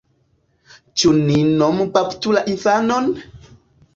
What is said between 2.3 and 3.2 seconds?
la infanon?